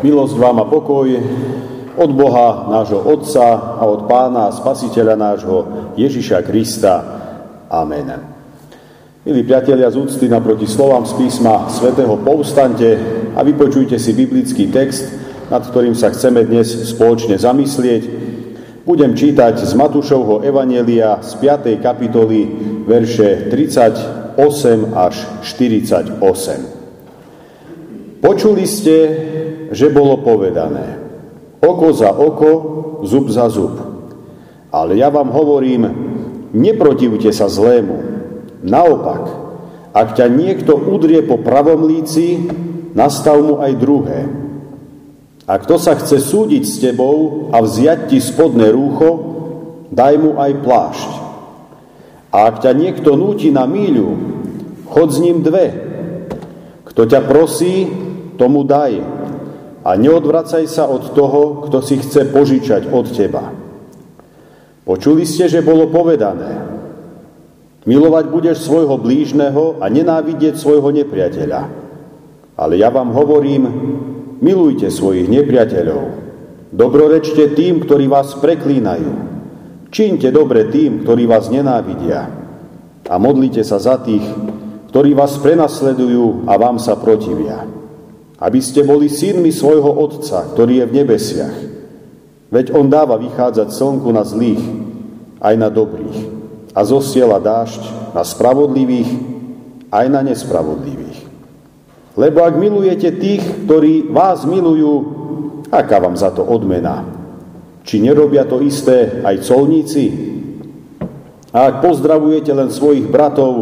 Milosť 0.00 0.34
vám 0.40 0.64
a 0.64 0.66
pokoj 0.66 1.04
od 2.00 2.10
Boha, 2.16 2.72
nášho 2.72 2.96
Otca 3.04 3.76
a 3.76 3.84
od 3.84 4.08
Pána 4.08 4.48
a 4.48 4.54
Spasiteľa 4.56 5.20
nášho 5.20 5.56
Ježiša 6.00 6.40
Krista. 6.48 6.94
Amen. 7.68 8.08
Milí 9.20 9.44
priatelia 9.44 9.92
z 9.92 10.00
úcty 10.00 10.32
naproti 10.32 10.64
slovám 10.64 11.04
z 11.04 11.12
písma 11.20 11.68
svätého 11.68 12.16
povstante 12.24 12.96
a 13.36 13.44
vypočujte 13.44 14.00
si 14.00 14.16
biblický 14.16 14.72
text, 14.72 15.12
nad 15.52 15.60
ktorým 15.60 15.92
sa 15.92 16.08
chceme 16.08 16.40
dnes 16.48 16.72
spoločne 16.88 17.36
zamyslieť. 17.36 18.02
Budem 18.88 19.12
čítať 19.12 19.60
z 19.60 19.76
Matúšovho 19.76 20.40
Evanelia 20.40 21.20
z 21.20 21.36
5. 21.36 21.84
kapitoly 21.84 22.40
verše 22.88 23.52
38 23.52 24.40
až 24.96 25.14
48. 25.44 26.79
Počuli 28.20 28.68
ste 28.68 28.96
že 29.70 29.86
bolo 29.88 30.18
povedané 30.20 30.98
oko 31.62 31.88
za 31.92 32.10
oko, 32.10 32.50
zub 33.04 33.30
za 33.30 33.46
zub. 33.52 33.76
Ale 34.72 34.96
ja 34.96 35.12
vám 35.12 35.30
hovorím, 35.30 35.86
neprotivte 36.56 37.30
sa 37.30 37.46
zlému. 37.46 38.00
Naopak, 38.64 39.24
ak 39.92 40.18
ťa 40.18 40.26
niekto 40.30 40.76
udrie 40.76 41.22
po 41.22 41.40
pravom 41.40 41.86
líci, 41.86 42.38
nastav 42.96 43.38
mu 43.42 43.58
aj 43.60 43.72
druhé. 43.78 44.20
A 45.50 45.58
kto 45.58 45.82
sa 45.82 45.98
chce 45.98 46.22
súdiť 46.22 46.62
s 46.62 46.78
tebou 46.78 47.50
a 47.50 47.58
vziať 47.58 48.14
ti 48.14 48.18
spodné 48.22 48.70
rúcho, 48.70 49.10
daj 49.90 50.14
mu 50.18 50.38
aj 50.38 50.52
plášť. 50.62 51.10
A 52.30 52.46
ak 52.46 52.62
ťa 52.62 52.72
niekto 52.78 53.18
núti 53.18 53.50
na 53.50 53.66
míľu, 53.66 54.08
chod 54.86 55.10
s 55.10 55.18
ním 55.18 55.42
dve. 55.42 55.74
Kto 56.86 57.02
ťa 57.10 57.26
prosí, 57.26 57.90
tomu 58.40 58.64
daj 58.64 58.96
a 59.84 59.90
neodvracaj 60.00 60.64
sa 60.64 60.88
od 60.88 61.12
toho, 61.12 61.68
kto 61.68 61.84
si 61.84 62.00
chce 62.00 62.32
požičať 62.32 62.88
od 62.88 63.04
teba. 63.12 63.52
Počuli 64.88 65.28
ste, 65.28 65.44
že 65.44 65.60
bolo 65.60 65.92
povedané, 65.92 66.56
milovať 67.84 68.24
budeš 68.32 68.64
svojho 68.64 68.96
blížneho 68.96 69.76
a 69.84 69.92
nenávidieť 69.92 70.56
svojho 70.56 70.88
nepriateľa. 70.88 71.62
Ale 72.56 72.80
ja 72.80 72.88
vám 72.88 73.12
hovorím, 73.12 73.62
milujte 74.40 74.88
svojich 74.88 75.28
nepriateľov. 75.28 76.32
Dobrorečte 76.72 77.52
tým, 77.52 77.84
ktorí 77.84 78.08
vás 78.08 78.36
preklínajú. 78.40 79.12
Čínte 79.92 80.32
dobre 80.32 80.68
tým, 80.68 81.04
ktorí 81.04 81.28
vás 81.28 81.52
nenávidia. 81.52 82.30
A 83.10 83.14
modlite 83.16 83.64
sa 83.66 83.80
za 83.80 83.98
tých, 84.00 84.22
ktorí 84.92 85.16
vás 85.16 85.40
prenasledujú 85.40 86.46
a 86.46 86.54
vám 86.60 86.78
sa 86.78 86.94
protivia 86.94 87.79
aby 88.40 88.60
ste 88.64 88.80
boli 88.82 89.12
synmi 89.12 89.52
svojho 89.52 89.92
Otca, 90.00 90.48
ktorý 90.56 90.80
je 90.80 90.86
v 90.88 90.96
nebesiach. 91.04 91.56
Veď 92.50 92.72
On 92.74 92.88
dáva 92.88 93.20
vychádzať 93.20 93.68
slnku 93.70 94.08
na 94.10 94.24
zlých, 94.24 94.64
aj 95.40 95.54
na 95.60 95.68
dobrých 95.68 96.40
a 96.74 96.80
zosiela 96.86 97.42
dážď 97.42 98.14
na 98.14 98.22
spravodlivých, 98.22 99.10
aj 99.90 100.06
na 100.06 100.20
nespravodlivých. 100.22 101.18
Lebo 102.14 102.42
ak 102.42 102.54
milujete 102.58 103.10
tých, 103.18 103.42
ktorí 103.66 104.10
vás 104.10 104.46
milujú, 104.46 104.92
aká 105.70 105.98
vám 106.02 106.14
za 106.18 106.30
to 106.34 106.42
odmena? 106.42 107.06
Či 107.86 108.02
nerobia 108.02 108.44
to 108.46 108.60
isté 108.62 109.22
aj 109.24 109.46
colníci? 109.46 110.06
A 111.50 111.58
ak 111.70 111.82
pozdravujete 111.82 112.54
len 112.54 112.70
svojich 112.70 113.10
bratov, 113.10 113.52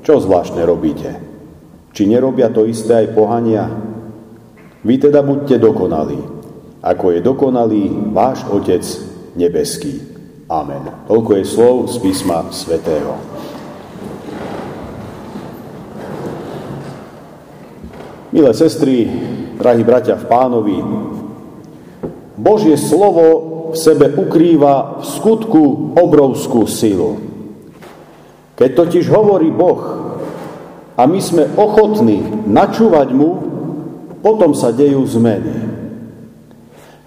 čo 0.00 0.20
zvláštne 0.20 0.64
robíte? 0.64 1.10
Či 1.92 2.08
nerobia 2.08 2.48
to 2.48 2.64
isté 2.64 3.04
aj 3.04 3.12
pohania? 3.12 3.91
Vy 4.82 4.98
teda 4.98 5.22
buďte 5.22 5.62
dokonalí, 5.62 6.18
ako 6.82 7.14
je 7.14 7.20
dokonalý 7.22 7.84
váš 8.10 8.42
Otec 8.50 8.82
nebeský. 9.38 10.02
Amen. 10.50 11.06
Toľko 11.06 11.30
je 11.38 11.44
slov 11.46 11.76
z 11.86 12.02
písma 12.02 12.50
svätého. 12.50 13.14
Milé 18.34 18.50
sestry, 18.58 19.06
drahí 19.54 19.86
bratia 19.86 20.18
v 20.18 20.26
pánovi, 20.26 20.78
Božie 22.34 22.74
slovo 22.74 23.26
v 23.70 23.76
sebe 23.78 24.10
ukrýva 24.18 24.98
v 24.98 25.04
skutku 25.06 25.94
obrovskú 25.94 26.66
silu. 26.66 27.22
Keď 28.58 28.70
totiž 28.74 29.06
hovorí 29.14 29.54
Boh 29.54 29.80
a 30.98 31.06
my 31.06 31.20
sme 31.22 31.54
ochotní 31.54 32.26
načúvať 32.50 33.08
mu, 33.14 33.51
potom 34.22 34.54
sa 34.54 34.70
dejú 34.70 35.02
zmeny. 35.04 35.52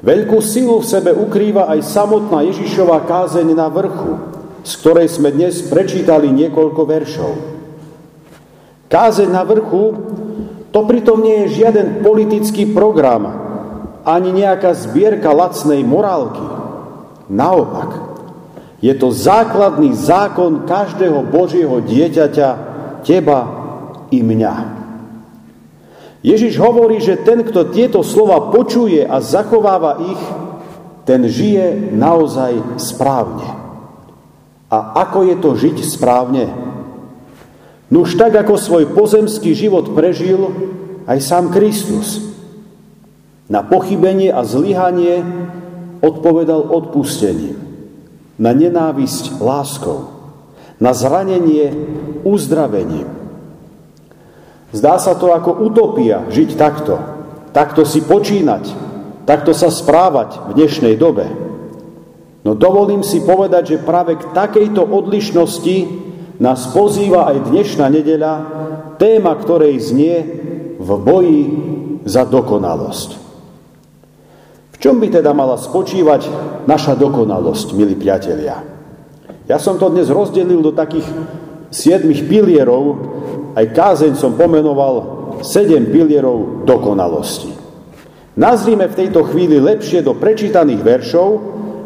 Veľkú 0.06 0.38
silu 0.44 0.84
v 0.84 0.86
sebe 0.86 1.16
ukrýva 1.16 1.66
aj 1.72 1.82
samotná 1.82 2.46
Ježišová 2.46 3.10
kázeň 3.10 3.58
na 3.58 3.72
vrchu, 3.74 4.22
z 4.62 4.72
ktorej 4.84 5.10
sme 5.10 5.34
dnes 5.34 5.66
prečítali 5.66 6.30
niekoľko 6.30 6.82
veršov. 6.86 7.34
Kázeň 8.86 9.30
na 9.34 9.42
vrchu 9.42 9.98
to 10.70 10.84
pritom 10.84 11.24
nie 11.24 11.48
je 11.48 11.64
žiaden 11.64 12.04
politický 12.04 12.70
program, 12.70 13.32
ani 14.06 14.30
nejaká 14.36 14.76
zbierka 14.76 15.32
lacnej 15.32 15.82
morálky. 15.82 16.44
Naopak, 17.32 17.96
je 18.84 18.94
to 18.94 19.10
základný 19.10 19.96
zákon 19.98 20.70
každého 20.70 21.26
Božieho 21.32 21.82
dieťaťa, 21.82 22.50
teba 23.02 23.40
i 24.14 24.22
mňa. 24.22 24.85
Ježiš 26.26 26.58
hovorí, 26.58 26.98
že 26.98 27.22
ten, 27.22 27.46
kto 27.46 27.70
tieto 27.70 28.02
slova 28.02 28.50
počuje 28.50 29.06
a 29.06 29.22
zachováva 29.22 30.02
ich, 30.02 30.24
ten 31.06 31.22
žije 31.30 31.94
naozaj 31.94 32.82
správne. 32.82 33.46
A 34.74 35.06
ako 35.06 35.30
je 35.30 35.36
to 35.38 35.54
žiť 35.54 35.78
správne? 35.86 36.50
Nuž 37.94 38.18
tak, 38.18 38.34
ako 38.34 38.58
svoj 38.58 38.98
pozemský 38.98 39.54
život 39.54 39.94
prežil 39.94 40.50
aj 41.06 41.22
sám 41.22 41.54
Kristus. 41.54 42.18
Na 43.46 43.62
pochybenie 43.62 44.34
a 44.34 44.42
zlyhanie 44.42 45.22
odpovedal 46.02 46.74
odpustením. 46.74 47.54
Na 48.42 48.50
nenávisť 48.50 49.38
láskou. 49.38 50.10
Na 50.82 50.98
zranenie 50.98 51.70
uzdravením 52.26 53.25
Zdá 54.74 54.98
sa 54.98 55.14
to 55.14 55.34
ako 55.36 55.62
utopia 55.66 56.26
žiť 56.30 56.50
takto. 56.58 56.98
Takto 57.54 57.86
si 57.86 58.02
počínať. 58.02 58.64
Takto 59.26 59.54
sa 59.54 59.74
správať 59.74 60.54
v 60.54 60.64
dnešnej 60.64 60.96
dobe. 60.98 61.26
No 62.46 62.54
dovolím 62.54 63.02
si 63.02 63.26
povedať, 63.26 63.74
že 63.74 63.86
práve 63.86 64.22
k 64.22 64.30
takejto 64.34 64.86
odlišnosti 64.86 65.78
nás 66.38 66.70
pozýva 66.70 67.34
aj 67.34 67.50
dnešná 67.50 67.90
nedeľa, 67.90 68.34
téma 69.02 69.34
ktorej 69.34 69.82
znie 69.82 70.16
v 70.78 70.90
boji 71.02 71.42
za 72.06 72.28
dokonalosť. 72.28 73.10
V 74.76 74.78
čom 74.78 75.02
by 75.02 75.08
teda 75.10 75.32
mala 75.34 75.58
spočívať 75.58 76.28
naša 76.70 76.94
dokonalosť, 77.00 77.74
milí 77.74 77.98
priatelia? 77.98 78.62
Ja 79.50 79.58
som 79.58 79.82
to 79.82 79.90
dnes 79.90 80.12
rozdelil 80.14 80.62
do 80.62 80.76
takých 80.76 81.08
siedmých 81.74 82.30
pilierov, 82.30 82.84
aj 83.56 83.66
kázeň 83.72 84.14
som 84.20 84.36
pomenoval 84.36 84.96
sedem 85.42 85.88
pilierov 85.88 86.68
dokonalosti. 86.68 87.56
Nazrime 88.36 88.92
v 88.92 88.98
tejto 89.00 89.24
chvíli 89.32 89.64
lepšie 89.64 90.04
do 90.04 90.12
prečítaných 90.20 90.84
veršov 90.84 91.30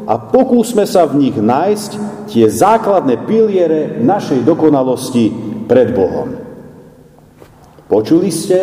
a 0.09 0.17
pokúsme 0.17 0.89
sa 0.89 1.05
v 1.05 1.29
nich 1.29 1.37
nájsť 1.37 1.91
tie 2.33 2.49
základné 2.49 3.29
piliere 3.29 4.01
našej 4.01 4.41
dokonalosti 4.41 5.29
pred 5.69 5.93
Bohom. 5.93 6.33
Počuli 7.85 8.33
ste, 8.33 8.59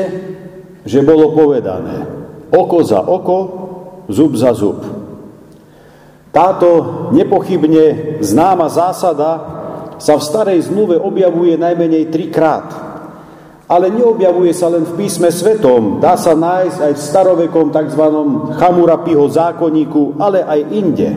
že 0.83 1.07
bolo 1.07 1.31
povedané 1.35 2.07
oko 2.51 2.79
za 2.83 3.03
oko, 3.07 3.39
zub 4.11 4.35
za 4.35 4.51
zub. 4.55 4.83
Táto 6.31 6.69
nepochybne 7.15 8.19
známa 8.23 8.67
zásada 8.71 9.31
sa 9.97 10.15
v 10.19 10.23
starej 10.23 10.59
zmluve 10.69 11.01
objavuje 11.01 11.57
najmenej 11.57 12.13
trikrát. 12.13 12.86
Ale 13.67 13.91
neobjavuje 13.91 14.55
sa 14.55 14.71
len 14.71 14.87
v 14.87 14.95
písme 14.95 15.27
svetom, 15.27 15.99
dá 15.99 16.15
sa 16.15 16.39
nájsť 16.39 16.79
aj 16.87 16.93
v 16.95 17.03
starovekom 17.03 17.67
tzv. 17.75 18.03
Chamurapiho 18.63 19.27
zákonníku, 19.27 20.23
ale 20.23 20.47
aj 20.47 20.61
inde. 20.71 21.11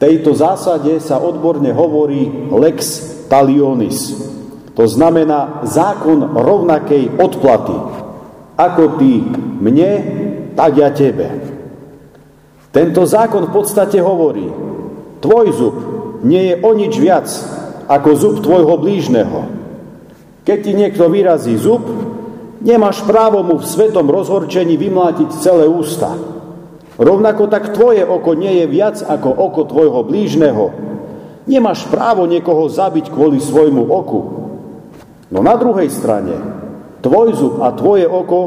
Tejto 0.00 0.32
zásade 0.32 0.96
sa 0.96 1.20
odborne 1.20 1.76
hovorí 1.76 2.48
lex 2.48 3.04
talionis. 3.28 4.16
To 4.72 4.88
znamená 4.88 5.60
zákon 5.68 6.24
rovnakej 6.40 7.20
odplaty. 7.20 7.76
Ako 8.56 8.96
ty 8.96 9.20
mne, 9.60 9.92
tak 10.56 10.80
ja 10.80 10.88
tebe. 10.88 11.28
Tento 12.72 13.04
zákon 13.04 13.52
v 13.52 13.54
podstate 13.60 14.00
hovorí, 14.00 14.48
tvoj 15.20 15.46
zub 15.52 15.76
nie 16.24 16.48
je 16.48 16.54
o 16.64 16.70
nič 16.72 16.96
viac 16.96 17.28
ako 17.84 18.08
zub 18.16 18.34
tvojho 18.40 18.80
blížneho. 18.80 19.59
Keď 20.44 20.58
ti 20.64 20.72
niekto 20.72 21.06
vyrazí 21.12 21.54
zub, 21.60 21.84
Nemáš 22.60 23.00
právo 23.08 23.40
mu 23.40 23.56
v 23.56 23.64
svetom 23.64 24.04
rozhorčení 24.12 24.76
vymlátiť 24.76 25.32
celé 25.40 25.64
ústa. 25.64 26.12
Rovnako 27.00 27.48
tak 27.48 27.72
tvoje 27.72 28.04
oko 28.04 28.36
nie 28.36 28.60
je 28.60 28.66
viac 28.68 29.00
ako 29.00 29.32
oko 29.32 29.64
tvojho 29.64 30.04
blížneho. 30.04 30.68
Nemáš 31.48 31.88
právo 31.88 32.28
niekoho 32.28 32.68
zabiť 32.68 33.08
kvôli 33.08 33.40
svojmu 33.40 33.88
oku. 33.88 34.20
No 35.32 35.40
na 35.40 35.56
druhej 35.56 35.88
strane, 35.88 36.36
tvoj 37.00 37.32
zub 37.32 37.54
a 37.64 37.72
tvoje 37.72 38.04
oko 38.04 38.40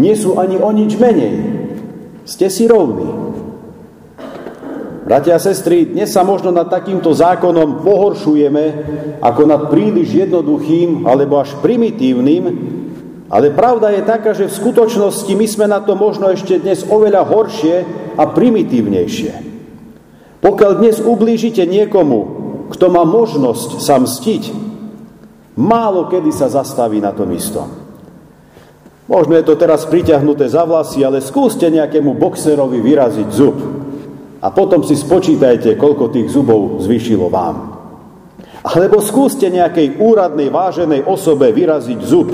nie 0.00 0.16
sú 0.16 0.40
ani 0.40 0.56
o 0.56 0.72
nič 0.72 0.96
menej. 0.96 1.34
Ste 2.24 2.48
si 2.48 2.64
rovní. 2.64 3.29
Bratia 5.10 5.34
a 5.34 5.42
sestry, 5.42 5.90
dnes 5.90 6.14
sa 6.14 6.22
možno 6.22 6.54
nad 6.54 6.70
takýmto 6.70 7.10
zákonom 7.10 7.82
pohoršujeme 7.82 8.64
ako 9.18 9.42
nad 9.42 9.66
príliš 9.66 10.14
jednoduchým 10.14 11.02
alebo 11.02 11.42
až 11.42 11.58
primitívnym, 11.58 12.46
ale 13.26 13.50
pravda 13.50 13.90
je 13.90 14.06
taká, 14.06 14.38
že 14.38 14.46
v 14.46 14.54
skutočnosti 14.54 15.34
my 15.34 15.46
sme 15.50 15.66
na 15.66 15.82
to 15.82 15.98
možno 15.98 16.30
ešte 16.30 16.62
dnes 16.62 16.86
oveľa 16.86 17.26
horšie 17.26 17.74
a 18.14 18.22
primitívnejšie. 18.30 19.32
Pokiaľ 20.46 20.78
dnes 20.78 21.02
ublížite 21.02 21.66
niekomu, 21.66 22.18
kto 22.70 22.86
má 22.94 23.02
možnosť 23.02 23.82
sa 23.82 23.98
mstiť, 23.98 24.54
málo 25.58 26.06
kedy 26.06 26.30
sa 26.30 26.46
zastaví 26.46 27.02
na 27.02 27.10
tom 27.10 27.34
istom. 27.34 27.66
Možno 29.10 29.34
je 29.34 29.42
to 29.42 29.58
teraz 29.58 29.90
priťahnuté 29.90 30.46
za 30.46 30.62
vlasy, 30.62 31.02
ale 31.02 31.18
skúste 31.18 31.66
nejakému 31.66 32.14
boxerovi 32.14 32.78
vyraziť 32.78 33.28
zub. 33.34 33.79
A 34.40 34.48
potom 34.48 34.80
si 34.80 34.96
spočítajte, 34.96 35.76
koľko 35.76 36.08
tých 36.08 36.32
zubov 36.32 36.80
zvyšilo 36.80 37.28
vám. 37.28 37.76
Alebo 38.64 39.00
skúste 39.00 39.52
nejakej 39.52 40.00
úradnej, 40.00 40.48
váženej 40.48 41.04
osobe 41.04 41.52
vyraziť 41.52 42.00
zub 42.04 42.28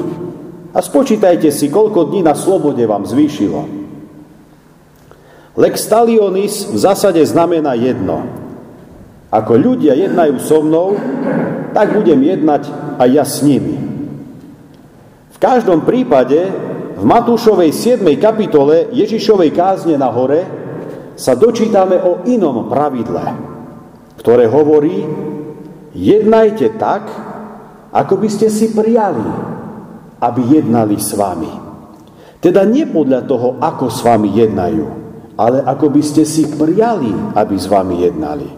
a 0.75 0.79
spočítajte 0.83 1.51
si, 1.55 1.71
koľko 1.71 2.11
dní 2.11 2.27
na 2.27 2.35
slobode 2.35 2.83
vám 2.83 3.07
zvýšilo. 3.07 3.87
Lex 5.57 5.89
talionis 5.89 6.69
v 6.69 6.79
zásade 6.79 7.23
znamená 7.25 7.79
jedno. 7.79 8.29
Ako 9.33 9.57
ľudia 9.57 9.97
jednajú 9.97 10.37
so 10.39 10.61
mnou, 10.63 10.95
tak 11.73 11.97
budem 11.97 12.23
jednať 12.23 12.69
aj 13.01 13.09
ja 13.09 13.25
s 13.25 13.41
nimi. 13.41 13.75
V 15.33 15.39
každom 15.41 15.83
prípade 15.83 16.39
v 16.97 17.05
Matúšovej 17.05 17.73
7. 17.73 18.05
kapitole 18.17 18.89
Ježišovej 18.93 19.51
kázne 19.53 19.97
na 20.01 20.09
hore 20.09 20.66
sa 21.17 21.33
dočítame 21.33 21.97
o 21.97 22.23
inom 22.29 22.69
pravidle, 22.69 23.25
ktoré 24.21 24.45
hovorí, 24.47 25.01
jednajte 25.97 26.77
tak, 26.77 27.09
ako 27.91 28.15
by 28.21 28.29
ste 28.29 28.53
si 28.53 28.77
prijali, 28.77 29.25
aby 30.21 30.61
jednali 30.61 31.01
s 31.01 31.17
vami. 31.17 31.49
Teda 32.37 32.69
nie 32.69 32.85
podľa 32.85 33.25
toho, 33.25 33.57
ako 33.59 33.89
s 33.89 34.05
vami 34.05 34.29
jednajú, 34.37 34.87
ale 35.41 35.65
ako 35.65 35.89
by 35.89 36.03
ste 36.05 36.29
si 36.29 36.45
prijali, 36.53 37.11
aby 37.33 37.57
s 37.57 37.67
vami 37.67 38.05
jednali. 38.05 38.49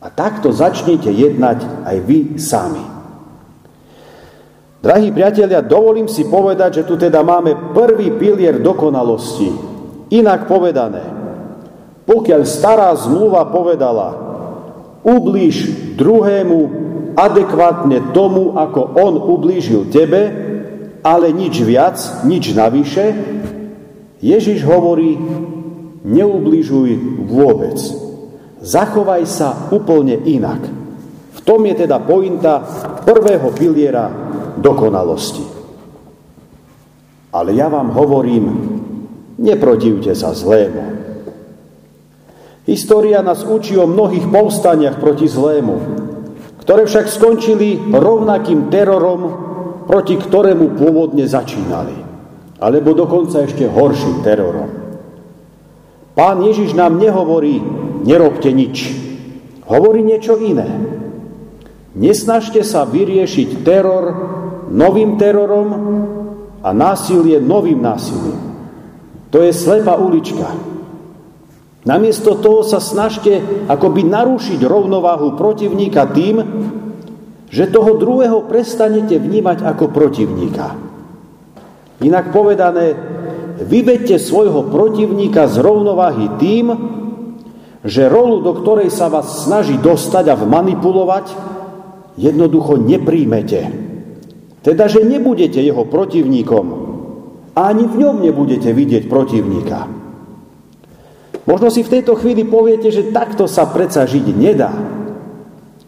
A 0.00 0.06
takto 0.12 0.52
začnete 0.52 1.08
jednať 1.08 1.84
aj 1.84 1.96
vy 2.04 2.40
sami. 2.40 2.84
Drahí 4.80 5.12
priatelia, 5.12 5.60
dovolím 5.60 6.08
si 6.08 6.24
povedať, 6.24 6.80
že 6.80 6.86
tu 6.88 6.96
teda 6.96 7.20
máme 7.20 7.76
prvý 7.76 8.16
pilier 8.16 8.64
dokonalosti. 8.64 9.52
Inak 10.08 10.48
povedané, 10.48 11.19
pokiaľ 12.10 12.42
stará 12.42 12.90
zmluva 12.98 13.46
povedala, 13.54 14.18
ublíž 15.06 15.70
druhému 15.94 16.58
adekvátne 17.14 18.10
tomu, 18.10 18.58
ako 18.58 18.98
on 18.98 19.14
ublížil 19.30 19.86
tebe, 19.94 20.22
ale 21.06 21.30
nič 21.30 21.62
viac, 21.62 22.26
nič 22.26 22.50
navyše, 22.50 23.14
Ježiš 24.18 24.66
hovorí, 24.66 25.14
neubližuj 26.02 26.90
vôbec. 27.30 27.78
Zachovaj 28.58 29.22
sa 29.30 29.70
úplne 29.70 30.18
inak. 30.26 30.66
V 31.30 31.40
tom 31.46 31.62
je 31.64 31.86
teda 31.86 32.02
pointa 32.02 32.60
prvého 33.06 33.54
piliera 33.54 34.10
dokonalosti. 34.58 35.46
Ale 37.30 37.54
ja 37.54 37.70
vám 37.70 37.94
hovorím, 37.94 38.44
neprotivte 39.38 40.12
sa 40.12 40.34
zlému. 40.34 41.00
História 42.70 43.18
nás 43.18 43.42
učí 43.42 43.74
o 43.74 43.90
mnohých 43.90 44.30
povstaniach 44.30 45.02
proti 45.02 45.26
zlému, 45.26 45.76
ktoré 46.62 46.86
však 46.86 47.10
skončili 47.10 47.82
rovnakým 47.90 48.70
terorom, 48.70 49.20
proti 49.90 50.14
ktorému 50.14 50.78
pôvodne 50.78 51.26
začínali. 51.26 51.98
Alebo 52.62 52.94
dokonca 52.94 53.42
ešte 53.42 53.66
horším 53.66 54.22
terorom. 54.22 54.70
Pán 56.14 56.46
Ježiš 56.46 56.78
nám 56.78 57.02
nehovorí, 57.02 57.58
nerobte 58.06 58.54
nič. 58.54 58.94
Hovorí 59.66 60.06
niečo 60.06 60.38
iné. 60.38 60.70
Nesnažte 61.98 62.62
sa 62.62 62.86
vyriešiť 62.86 63.66
teror 63.66 64.04
novým 64.70 65.18
terorom 65.18 65.68
a 66.62 66.70
násilie 66.70 67.42
novým 67.42 67.82
násilím. 67.82 68.38
To 69.34 69.42
je 69.42 69.50
slepá 69.50 69.98
ulička. 69.98 70.69
Namiesto 71.80 72.36
toho 72.36 72.60
sa 72.60 72.76
snažte 72.76 73.40
akoby 73.64 74.04
narušiť 74.04 74.60
rovnováhu 74.60 75.32
protivníka 75.32 76.04
tým, 76.12 76.44
že 77.48 77.72
toho 77.72 77.96
druhého 77.96 78.44
prestanete 78.44 79.16
vnímať 79.16 79.64
ako 79.64 79.88
protivníka. 79.88 80.76
Inak 82.04 82.32
povedané, 82.36 82.96
vyvedte 83.64 84.20
svojho 84.20 84.68
protivníka 84.68 85.48
z 85.48 85.56
rovnováhy 85.60 86.36
tým, 86.36 86.66
že 87.80 88.12
rolu, 88.12 88.44
do 88.44 88.60
ktorej 88.60 88.92
sa 88.92 89.08
vás 89.08 89.48
snaží 89.48 89.80
dostať 89.80 90.24
a 90.32 90.36
vmanipulovať, 90.36 91.26
jednoducho 92.20 92.76
nepríjmete. 92.76 93.60
Teda, 94.60 94.84
že 94.84 95.00
nebudete 95.00 95.64
jeho 95.64 95.88
protivníkom 95.88 96.66
a 97.56 97.60
ani 97.72 97.88
v 97.88 98.04
ňom 98.04 98.16
nebudete 98.20 98.68
vidieť 98.68 99.08
protivníka. 99.08 99.99
Možno 101.48 101.72
si 101.72 101.80
v 101.80 101.92
tejto 101.98 102.16
chvíli 102.20 102.44
poviete, 102.44 102.92
že 102.92 103.14
takto 103.14 103.48
sa 103.48 103.68
predsa 103.68 104.04
žiť 104.04 104.26
nedá. 104.36 104.72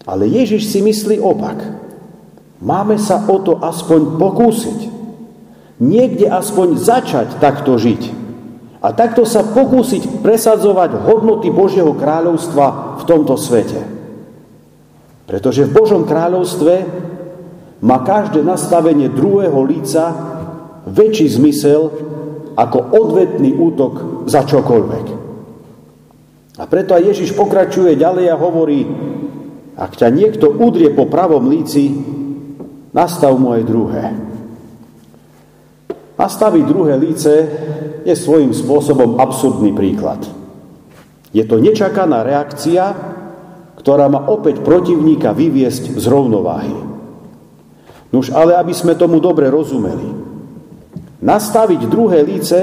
Ale 0.08 0.26
Ježiš 0.26 0.72
si 0.72 0.80
myslí 0.80 1.20
opak. 1.20 1.60
Máme 2.62 2.96
sa 2.96 3.26
o 3.26 3.36
to 3.42 3.58
aspoň 3.58 4.16
pokúsiť. 4.16 4.80
Niekde 5.82 6.30
aspoň 6.30 6.78
začať 6.78 7.28
takto 7.42 7.74
žiť. 7.74 8.22
A 8.82 8.90
takto 8.94 9.22
sa 9.22 9.46
pokúsiť 9.46 10.22
presadzovať 10.22 11.06
hodnoty 11.06 11.50
Božieho 11.54 11.94
kráľovstva 11.94 12.98
v 12.98 13.02
tomto 13.06 13.38
svete. 13.38 13.78
Pretože 15.26 15.70
v 15.70 15.74
Božom 15.74 16.02
kráľovstve 16.02 16.74
má 17.82 18.02
každé 18.02 18.42
nastavenie 18.42 19.10
druhého 19.10 19.58
líca 19.62 20.10
väčší 20.86 21.30
zmysel 21.30 21.94
ako 22.58 22.78
odvetný 22.94 23.54
útok 23.54 24.26
za 24.26 24.42
čokoľvek. 24.42 25.21
A 26.62 26.70
preto 26.70 26.94
aj 26.94 27.10
Ježiš 27.10 27.34
pokračuje 27.34 27.98
ďalej 27.98 28.30
a 28.30 28.38
hovorí, 28.38 28.86
ak 29.74 29.98
ťa 29.98 30.14
niekto 30.14 30.46
udrie 30.46 30.94
po 30.94 31.10
pravom 31.10 31.50
líci, 31.50 31.90
nastav 32.94 33.34
mu 33.34 33.50
aj 33.50 33.62
druhé. 33.66 34.04
Nastaviť 36.14 36.62
druhé 36.62 36.94
líce 37.02 37.32
je 38.06 38.14
svojím 38.14 38.54
spôsobom 38.54 39.18
absurdný 39.18 39.74
príklad. 39.74 40.22
Je 41.34 41.42
to 41.42 41.58
nečakaná 41.58 42.22
reakcia, 42.22 42.94
ktorá 43.74 44.06
má 44.06 44.30
opäť 44.30 44.62
protivníka 44.62 45.34
vyviesť 45.34 45.98
z 45.98 46.04
rovnováhy. 46.06 46.78
Nuž 48.14 48.30
ale, 48.30 48.54
aby 48.54 48.70
sme 48.70 48.94
tomu 48.94 49.18
dobre 49.18 49.50
rozumeli. 49.50 50.14
Nastaviť 51.26 51.90
druhé 51.90 52.22
líce 52.22 52.58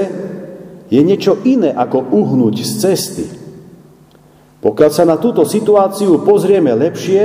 je 0.88 1.00
niečo 1.04 1.44
iné 1.44 1.68
ako 1.76 2.16
uhnúť 2.16 2.64
z 2.64 2.72
cesty– 2.80 3.26
pokiaľ 4.60 4.90
sa 4.92 5.08
na 5.08 5.16
túto 5.16 5.48
situáciu 5.48 6.20
pozrieme 6.20 6.76
lepšie, 6.76 7.22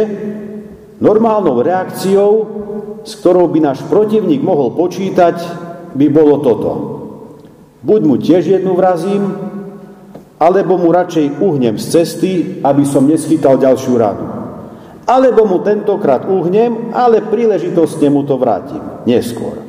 normálnou 1.03 1.59
reakciou, 1.59 2.31
s 3.03 3.11
ktorou 3.19 3.51
by 3.51 3.59
náš 3.59 3.83
protivník 3.91 4.39
mohol 4.39 4.71
počítať, 4.71 5.35
by 5.91 6.07
bolo 6.07 6.39
toto. 6.39 6.71
Buď 7.83 8.01
mu 8.07 8.15
tiež 8.15 8.55
jednu 8.55 8.73
vrazím, 8.73 9.35
alebo 10.39 10.79
mu 10.79 10.91
radšej 10.91 11.39
uhnem 11.43 11.75
z 11.75 11.85
cesty, 11.91 12.31
aby 12.63 12.83
som 12.87 13.07
neschytal 13.07 13.59
ďalšiu 13.59 13.93
radu. 13.95 14.25
Alebo 15.05 15.45
mu 15.45 15.61
tentokrát 15.61 16.25
uhnem, 16.25 16.95
ale 16.95 17.21
príležitostne 17.21 18.09
mu 18.09 18.25
to 18.25 18.39
vrátim. 18.41 18.81
Neskôr. 19.05 19.61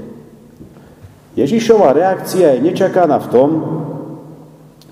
Ježišová 1.37 1.92
reakcia 1.92 2.56
je 2.56 2.64
nečakaná 2.64 3.20
v 3.20 3.28
tom, 3.28 3.49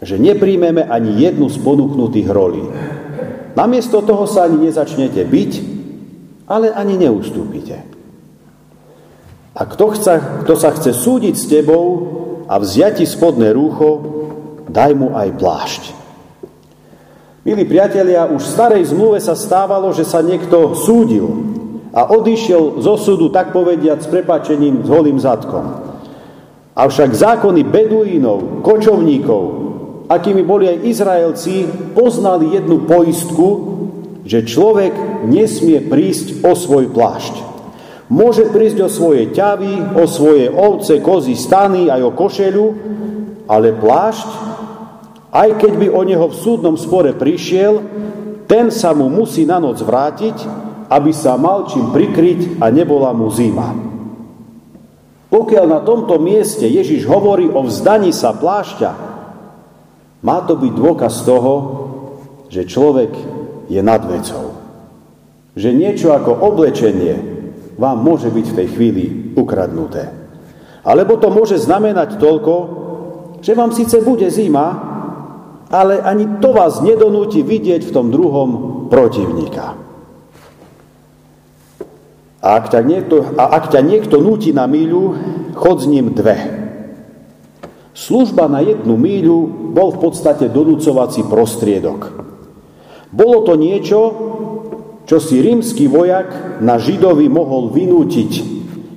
že 0.04 0.20
nepríjmeme 0.20 0.84
ani 0.84 1.24
jednu 1.24 1.48
z 1.48 1.56
ponúknutých 1.64 2.28
rolí. 2.28 2.64
Namiesto 3.56 4.04
toho 4.04 4.28
sa 4.28 4.44
ani 4.44 4.68
nezačnete 4.68 5.24
byť, 5.24 5.52
ale 6.44 6.70
ani 6.70 7.00
neustúpite. 7.00 7.76
A 9.54 9.62
kto, 9.64 9.94
chce, 9.94 10.14
kto 10.44 10.54
sa 10.58 10.74
chce 10.74 10.90
súdiť 10.92 11.34
s 11.34 11.46
tebou 11.46 11.86
a 12.50 12.58
vziati 12.58 13.06
spodné 13.06 13.54
rúcho, 13.54 14.02
daj 14.68 14.92
mu 14.98 15.14
aj 15.14 15.28
plášť. 15.38 15.82
Milí 17.44 17.64
priatelia, 17.68 18.26
už 18.26 18.40
v 18.40 18.54
starej 18.56 18.82
zmluve 18.90 19.20
sa 19.20 19.38
stávalo, 19.38 19.92
že 19.94 20.02
sa 20.02 20.24
niekto 20.24 20.74
súdil 20.74 21.28
a 21.94 22.10
odišiel 22.10 22.82
zo 22.82 22.98
súdu, 22.98 23.30
tak 23.30 23.54
povediať, 23.54 24.02
s 24.02 24.10
prepačením 24.10 24.82
s 24.82 24.88
holým 24.90 25.20
zadkom. 25.22 25.94
Avšak 26.74 27.14
zákony 27.14 27.62
beduínov, 27.62 28.66
kočovníkov, 28.66 29.63
akými 30.08 30.44
boli 30.44 30.68
aj 30.68 30.84
Izraelci, 30.84 31.54
poznali 31.96 32.52
jednu 32.52 32.84
poistku, 32.84 33.48
že 34.24 34.44
človek 34.44 35.24
nesmie 35.28 35.84
prísť 35.84 36.44
o 36.44 36.56
svoj 36.56 36.88
plášť. 36.92 37.34
Môže 38.12 38.48
prísť 38.52 38.84
o 38.84 38.88
svoje 38.88 39.32
ťavy, 39.32 39.96
o 39.96 40.04
svoje 40.04 40.52
ovce, 40.52 41.00
kozy, 41.00 41.36
stany, 41.36 41.88
aj 41.88 42.00
o 42.04 42.12
košelu, 42.12 42.66
ale 43.48 43.76
plášť, 43.76 44.28
aj 45.32 45.48
keď 45.60 45.72
by 45.80 45.88
o 45.92 46.02
neho 46.04 46.26
v 46.28 46.36
súdnom 46.36 46.76
spore 46.76 47.16
prišiel, 47.16 47.80
ten 48.44 48.68
sa 48.68 48.92
mu 48.92 49.08
musí 49.08 49.48
na 49.48 49.56
noc 49.56 49.80
vrátiť, 49.80 50.36
aby 50.92 51.10
sa 51.16 51.40
mal 51.40 51.64
čím 51.64 51.90
prikryť 51.90 52.60
a 52.60 52.68
nebola 52.68 53.16
mu 53.16 53.32
zima. 53.32 53.72
Pokiaľ 55.32 55.66
na 55.66 55.80
tomto 55.82 56.20
mieste 56.20 56.68
Ježiš 56.68 57.08
hovorí 57.08 57.48
o 57.50 57.66
vzdaní 57.66 58.14
sa 58.14 58.36
plášťa, 58.36 59.13
má 60.24 60.40
to 60.48 60.56
byť 60.56 60.72
dôkaz 60.72 61.22
toho, 61.28 61.54
že 62.48 62.64
človek 62.64 63.12
je 63.68 63.80
nad 63.84 64.00
vecou. 64.08 64.56
Že 65.52 65.70
niečo 65.76 66.16
ako 66.16 66.32
oblečenie 66.48 67.14
vám 67.76 68.00
môže 68.00 68.32
byť 68.32 68.46
v 68.48 68.56
tej 68.56 68.68
chvíli 68.72 69.04
ukradnuté. 69.36 70.08
Alebo 70.80 71.20
to 71.20 71.28
môže 71.28 71.60
znamenať 71.60 72.16
toľko, 72.16 72.54
že 73.44 73.52
vám 73.52 73.76
síce 73.76 74.00
bude 74.00 74.24
zima, 74.32 74.92
ale 75.68 76.00
ani 76.00 76.40
to 76.40 76.56
vás 76.56 76.80
nedonúti 76.80 77.44
vidieť 77.44 77.84
v 77.84 77.94
tom 77.94 78.08
druhom 78.08 78.50
protivníka. 78.88 79.76
A 82.44 82.48
ak 82.60 82.68
ťa 82.68 82.80
niekto, 82.84 83.16
a 83.40 83.56
ak 83.56 83.72
ťa 83.72 83.80
niekto 83.80 84.20
núti 84.20 84.52
na 84.52 84.68
míľu, 84.68 85.16
chod 85.56 85.80
s 85.80 85.88
ním 85.88 86.12
dve. 86.12 86.36
Služba 87.94 88.50
na 88.50 88.58
jednu 88.58 88.98
míľu 88.98 89.70
bol 89.70 89.94
v 89.94 90.02
podstate 90.02 90.50
donúcovací 90.50 91.22
prostriedok. 91.30 92.26
Bolo 93.14 93.46
to 93.46 93.54
niečo, 93.54 94.00
čo 95.06 95.22
si 95.22 95.38
rímsky 95.38 95.86
vojak 95.86 96.58
na 96.58 96.74
Židovi 96.74 97.30
mohol 97.30 97.70
vynútiť, 97.70 98.32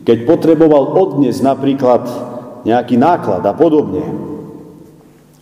keď 0.02 0.18
potreboval 0.26 0.98
odniesť 0.98 1.46
napríklad 1.46 2.04
nejaký 2.66 2.98
náklad 2.98 3.46
a 3.46 3.54
podobne. 3.54 4.02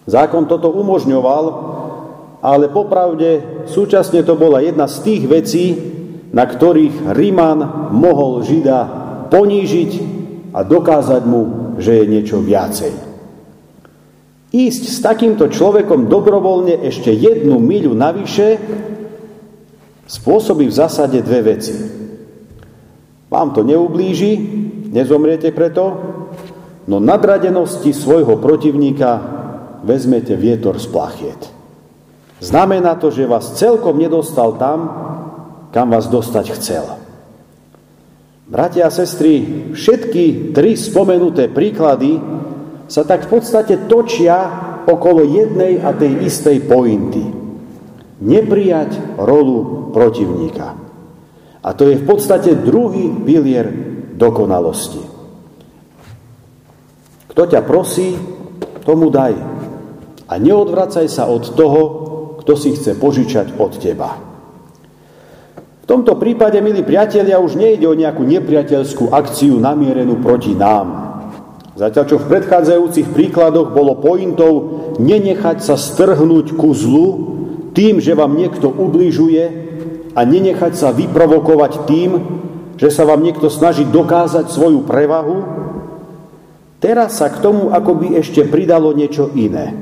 Zákon 0.03 0.51
toto 0.51 0.75
umožňoval, 0.75 1.45
ale 2.43 2.65
popravde 2.67 3.63
súčasne 3.71 4.19
to 4.27 4.35
bola 4.35 4.59
jedna 4.59 4.91
z 4.91 4.97
tých 4.99 5.23
vecí, 5.31 5.65
na 6.35 6.43
ktorých 6.43 7.15
Ríman 7.15 7.89
mohol 7.95 8.43
Žida 8.43 8.79
ponížiť 9.31 9.91
a 10.51 10.59
dokázať 10.67 11.23
mu, 11.23 11.41
že 11.79 12.03
je 12.03 12.05
niečo 12.11 12.43
viacej. 12.43 13.04
Ísť 14.55 14.83
s 14.87 15.03
takýmto 15.03 15.51
človekom 15.51 16.07
dobrovoľne 16.07 16.79
ešte 16.87 17.11
jednu 17.11 17.59
miľu 17.59 17.91
navyše 17.91 18.55
spôsobí 20.07 20.71
v 20.71 20.77
zásade 20.79 21.19
dve 21.19 21.43
veci. 21.43 21.75
Vám 23.27 23.51
to 23.51 23.67
neublíži, 23.67 24.39
nezomriete 24.95 25.51
preto, 25.51 25.83
no 26.87 27.03
nadradenosti 27.03 27.91
svojho 27.91 28.39
protivníka 28.39 29.19
vezmete 29.83 30.39
vietor 30.39 30.79
z 30.79 30.87
plachiet. 30.87 31.41
Znamená 32.39 32.95
to, 32.95 33.11
že 33.11 33.27
vás 33.27 33.59
celkom 33.59 33.99
nedostal 33.99 34.55
tam, 34.55 34.79
kam 35.75 35.91
vás 35.91 36.07
dostať 36.07 36.45
chcel. 36.55 36.85
Bratia 38.47 38.87
a 38.87 38.93
sestry, 38.93 39.67
všetky 39.75 40.55
tri 40.55 40.79
spomenuté 40.79 41.51
príklady 41.51 42.23
sa 42.85 43.01
tak 43.03 43.25
v 43.25 43.39
podstate 43.39 43.89
točia 43.89 44.37
okolo 44.85 45.25
jednej 45.25 45.81
a 45.81 45.93
tej 45.93 46.25
istej 46.25 46.69
pointy. 46.69 47.25
Neprijať 48.21 49.19
rolu 49.19 49.89
protivníka. 49.91 50.77
A 51.65 51.69
to 51.73 51.89
je 51.89 51.97
v 51.97 52.05
podstate 52.05 52.53
druhý 52.61 53.09
pilier 53.25 53.67
dokonalosti. 54.13 55.01
Kto 57.33 57.41
ťa 57.51 57.61
prosí, 57.65 58.15
tomu 58.85 59.09
daj. 59.09 59.33
A 60.29 60.33
neodvracaj 60.37 61.09
sa 61.09 61.25
od 61.27 61.51
toho, 61.57 61.81
kto 62.45 62.53
si 62.53 62.77
chce 62.77 62.95
požičať 62.95 63.57
od 63.57 63.75
teba. 63.81 64.21
V 65.83 65.85
tomto 65.89 66.17
prípade, 66.17 66.57
milí 66.65 66.81
priatelia, 66.81 67.41
už 67.41 67.57
nejde 67.57 67.85
o 67.85 67.97
nejakú 67.97 68.25
nepriateľskú 68.25 69.13
akciu 69.13 69.57
namierenú 69.61 70.17
proti 70.21 70.57
nám. 70.57 71.14
Zatiaľ, 71.75 72.05
čo 72.07 72.17
v 72.23 72.29
predchádzajúcich 72.31 73.11
príkladoch 73.11 73.75
bolo 73.75 73.99
pointou 73.99 74.53
nenechať 74.95 75.59
sa 75.59 75.75
strhnúť 75.75 76.55
ku 76.55 76.71
zlu 76.71 77.07
tým, 77.75 77.99
že 77.99 78.15
vám 78.15 78.39
niekto 78.39 78.71
ubližuje, 78.71 79.65
a 80.15 80.23
nenechať 80.23 80.73
sa 80.79 80.95
vyprovokovať 80.95 81.73
tým, 81.83 82.11
že 82.79 82.87
sa 82.87 83.03
vám 83.03 83.19
niekto 83.19 83.51
snaží 83.51 83.83
dokázať 83.83 84.47
svoju 84.47 84.87
prevahu, 84.87 85.37
teraz 86.79 87.19
sa 87.19 87.27
k 87.27 87.43
tomu 87.43 87.75
akoby 87.75 88.15
ešte 88.15 88.47
pridalo 88.47 88.95
niečo 88.95 89.27
iné. 89.35 89.75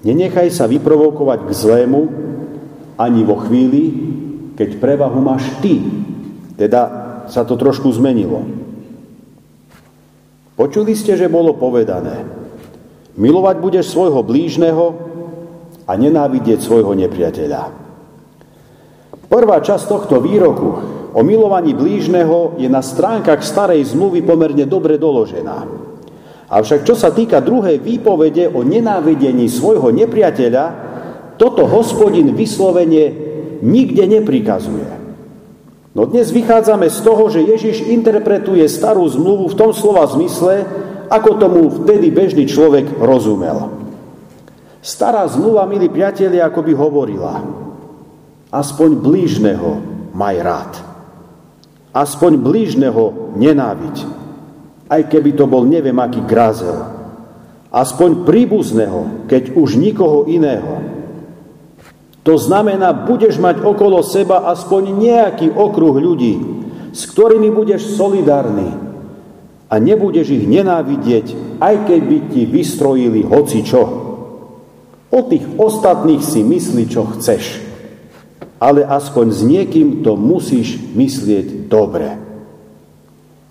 Nenechaj 0.00 0.48
sa 0.48 0.64
vyprovokovať 0.64 1.44
k 1.44 1.50
zlému 1.52 2.02
ani 2.96 3.20
vo 3.28 3.36
chvíli, 3.44 3.84
keď 4.56 4.80
prevahu 4.80 5.20
máš 5.20 5.44
ty. 5.60 5.84
Teda 6.56 6.82
sa 7.28 7.44
to 7.44 7.54
trošku 7.60 7.92
zmenilo. 7.92 8.42
Počuli 10.58 10.98
ste, 10.98 11.14
že 11.14 11.30
bolo 11.30 11.54
povedané, 11.54 12.26
milovať 13.14 13.56
budeš 13.62 13.94
svojho 13.94 14.26
blížneho 14.26 14.86
a 15.86 15.94
nenávidieť 15.94 16.58
svojho 16.58 16.98
nepriateľa. 16.98 17.62
Prvá 19.30 19.62
časť 19.62 19.84
tohto 19.86 20.18
výroku 20.18 20.68
o 21.14 21.20
milovaní 21.22 21.78
blížneho 21.78 22.58
je 22.58 22.66
na 22.66 22.82
stránkach 22.82 23.46
starej 23.46 23.86
zmluvy 23.94 24.26
pomerne 24.26 24.66
dobre 24.66 24.98
doložená. 24.98 25.86
Avšak 26.50 26.82
čo 26.82 26.98
sa 26.98 27.14
týka 27.14 27.38
druhej 27.38 27.78
výpovede 27.78 28.50
o 28.50 28.66
nenávidení 28.66 29.46
svojho 29.46 29.94
nepriateľa, 29.94 30.66
toto 31.38 31.70
hospodin 31.70 32.34
vyslovene 32.34 33.14
nikde 33.62 34.10
neprikazuje. 34.10 34.97
No 35.96 36.04
dnes 36.04 36.28
vychádzame 36.32 36.88
z 36.92 36.98
toho, 37.00 37.32
že 37.32 37.44
Ježiš 37.44 37.88
interpretuje 37.88 38.64
starú 38.68 39.04
zmluvu 39.08 39.52
v 39.52 39.58
tom 39.58 39.70
slova 39.72 40.04
zmysle, 40.08 40.64
ako 41.08 41.40
tomu 41.40 41.60
vtedy 41.84 42.12
bežný 42.12 42.44
človek 42.44 43.00
rozumel. 43.00 43.72
Stará 44.84 45.24
zmluva, 45.28 45.64
milí 45.64 45.88
priatelia, 45.88 46.48
ako 46.48 46.60
by 46.64 46.72
hovorila– 46.76 47.34
Aspoň 48.48 48.96
blížneho 48.96 49.70
maj 50.16 50.36
rád. 50.40 50.72
Aspoň 51.92 52.40
blížneho 52.40 53.36
nenáviť. 53.36 53.96
Aj 54.88 55.04
keby 55.04 55.36
to 55.36 55.44
bol 55.44 55.68
neviem 55.68 55.96
aký 56.00 56.24
grázel. 56.24 56.80
Aspoň 57.68 58.24
príbuzného, 58.24 59.28
keď 59.28 59.52
už 59.52 59.76
nikoho 59.76 60.24
iného. 60.32 60.80
To 62.26 62.34
znamená, 62.36 62.92
budeš 63.06 63.38
mať 63.38 63.62
okolo 63.62 64.02
seba 64.04 64.50
aspoň 64.50 64.82
nejaký 64.94 65.48
okruh 65.54 65.96
ľudí, 65.96 66.34
s 66.92 67.08
ktorými 67.08 67.48
budeš 67.54 67.94
solidárny 67.94 68.68
a 69.68 69.74
nebudeš 69.76 70.32
ich 70.32 70.44
nenávidieť, 70.48 71.58
aj 71.60 71.74
keď 71.88 72.00
by 72.04 72.18
ti 72.32 72.42
vystrojili 72.48 73.24
hoci 73.24 73.60
čo. 73.64 73.82
O 75.08 75.20
tých 75.24 75.44
ostatných 75.56 76.20
si 76.20 76.44
mysli, 76.44 76.84
čo 76.84 77.08
chceš 77.16 77.68
ale 78.58 78.82
aspoň 78.82 79.26
s 79.30 79.40
niekým 79.46 80.02
to 80.02 80.18
musíš 80.18 80.82
myslieť 80.94 81.70
dobre. 81.70 82.18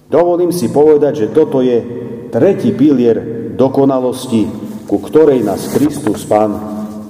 Dovolím 0.07 0.51
si 0.51 0.71
povedať, 0.71 1.27
že 1.27 1.33
toto 1.35 1.63
je 1.63 1.83
tretí 2.31 2.75
pilier 2.75 3.51
dokonalosti, 3.55 4.47
ku 4.87 4.99
ktorej 4.99 5.43
nás 5.43 5.71
Kristus 5.71 6.27
Pán 6.27 6.55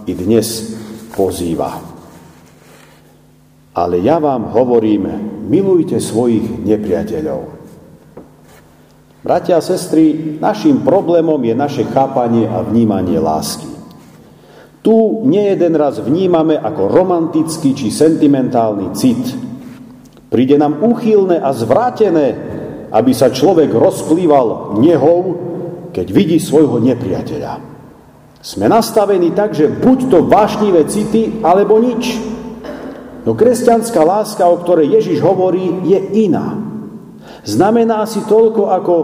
i 0.06 0.14
dnes 0.14 0.77
pozýva. 1.18 1.82
Ale 3.74 3.98
ja 4.06 4.22
vám 4.22 4.54
hovorím, 4.54 5.10
milujte 5.50 5.98
svojich 5.98 6.62
nepriateľov. 6.62 7.58
Bratia 9.26 9.58
a 9.58 9.66
sestry, 9.66 10.38
našim 10.38 10.86
problémom 10.86 11.42
je 11.42 11.56
naše 11.58 11.84
chápanie 11.90 12.46
a 12.46 12.62
vnímanie 12.62 13.18
lásky 13.18 13.78
tu 14.88 15.28
nie 15.28 15.52
jeden 15.52 15.76
raz 15.76 16.00
vnímame 16.00 16.56
ako 16.56 16.88
romantický 16.88 17.76
či 17.76 17.92
sentimentálny 17.92 18.96
cit. 18.96 19.20
Príde 20.32 20.56
nám 20.56 20.80
úchylné 20.80 21.44
a 21.44 21.52
zvrátené, 21.52 22.28
aby 22.96 23.12
sa 23.12 23.28
človek 23.28 23.68
rozplýval 23.68 24.80
nehou, 24.80 25.20
keď 25.92 26.08
vidí 26.08 26.40
svojho 26.40 26.80
nepriateľa. 26.80 27.77
Sme 28.42 28.70
nastavení 28.70 29.34
tak, 29.34 29.58
že 29.58 29.68
buď 29.68 29.98
to 30.14 30.20
vášnivé 30.30 30.86
city, 30.86 31.42
alebo 31.42 31.82
nič. 31.82 32.16
No 33.28 33.36
kresťanská 33.36 34.02
láska, 34.08 34.48
o 34.48 34.62
ktorej 34.62 35.02
Ježiš 35.02 35.20
hovorí, 35.20 35.84
je 35.84 36.00
iná. 36.30 36.56
Znamená 37.44 38.08
si 38.08 38.24
toľko 38.24 38.72
ako 38.72 38.96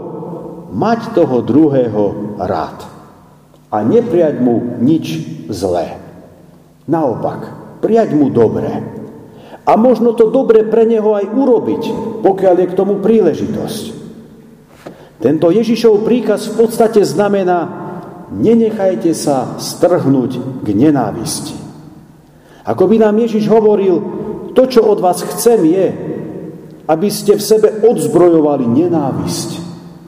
mať 0.72 1.12
toho 1.12 1.44
druhého 1.44 2.04
rád 2.40 2.88
a 3.74 3.82
nepriať 3.82 4.40
mu 4.40 4.80
nič 4.80 5.06
zlé. 5.52 5.98
Naopak, 6.88 7.52
prijať 7.84 8.16
mu 8.16 8.32
dobré. 8.32 8.84
A 9.64 9.80
možno 9.80 10.12
to 10.12 10.28
dobre 10.28 10.68
pre 10.68 10.84
neho 10.84 11.16
aj 11.16 11.32
urobiť, 11.32 11.84
pokiaľ 12.24 12.56
je 12.60 12.68
k 12.68 12.78
tomu 12.78 13.00
príležitosť. 13.00 13.84
Tento 15.24 15.48
Ježišov 15.48 16.04
príkaz 16.04 16.52
v 16.52 16.68
podstate 16.68 17.00
znamená, 17.08 17.83
nenechajte 18.34 19.14
sa 19.14 19.62
strhnúť 19.62 20.64
k 20.66 20.68
nenávisti. 20.74 21.56
Ako 22.64 22.88
by 22.88 22.96
nám 23.00 23.20
Ježiš 23.20 23.52
hovoril, 23.52 23.96
to, 24.56 24.64
čo 24.70 24.86
od 24.86 25.04
vás 25.04 25.20
chcem, 25.22 25.60
je, 25.68 25.88
aby 26.88 27.08
ste 27.12 27.36
v 27.36 27.44
sebe 27.44 27.68
odzbrojovali 27.84 28.66
nenávisť, 28.68 29.50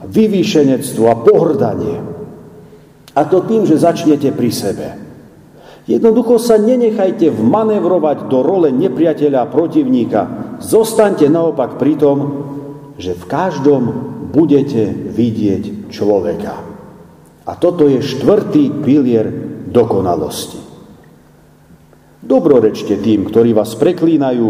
vyvýšenectvo 0.06 1.04
a 1.08 1.16
pohrdanie. 1.20 1.96
A 3.16 3.20
to 3.24 3.44
tým, 3.44 3.64
že 3.64 3.80
začnete 3.80 4.32
pri 4.32 4.50
sebe. 4.52 4.86
Jednoducho 5.86 6.42
sa 6.42 6.58
nenechajte 6.58 7.30
vmanevrovať 7.30 8.26
do 8.26 8.42
role 8.42 8.74
nepriateľa 8.74 9.38
a 9.46 9.50
protivníka. 9.50 10.20
Zostaňte 10.58 11.30
naopak 11.30 11.78
pri 11.78 11.94
tom, 11.94 12.18
že 12.98 13.14
v 13.14 13.24
každom 13.24 13.82
budete 14.34 14.90
vidieť 14.90 15.88
človeka. 15.92 16.75
A 17.46 17.54
toto 17.54 17.86
je 17.86 18.02
štvrtý 18.02 18.82
pilier 18.82 19.30
dokonalosti. 19.70 20.58
Dobrorečte 22.26 22.98
tým, 22.98 23.30
ktorí 23.30 23.54
vás 23.54 23.78
preklínajú, 23.78 24.48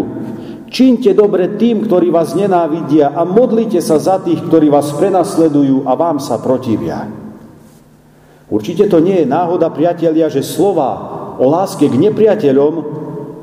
čínte 0.72 1.12
dobre 1.12 1.60
tým, 1.60 1.84
ktorí 1.84 2.08
vás 2.08 2.32
nenávidia 2.32 3.12
a 3.12 3.28
modlite 3.28 3.84
sa 3.84 4.00
za 4.00 4.16
tých, 4.24 4.40
ktorí 4.48 4.72
vás 4.72 4.96
prenasledujú 4.96 5.84
a 5.84 5.92
vám 5.92 6.16
sa 6.16 6.40
protivia. 6.40 7.04
Určite 8.48 8.88
to 8.88 9.04
nie 9.04 9.20
je 9.20 9.26
náhoda, 9.28 9.68
priatelia, 9.68 10.32
že 10.32 10.40
slova 10.40 10.96
o 11.36 11.44
láske 11.52 11.84
k 11.84 12.00
nepriateľom 12.00 12.74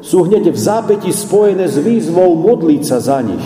sú 0.02 0.26
hneď 0.26 0.50
v 0.50 0.58
zápäti 0.58 1.14
spojené 1.14 1.70
s 1.70 1.78
výzvou 1.78 2.34
modliť 2.34 2.82
sa 2.82 2.98
za 2.98 3.22
nich. 3.22 3.46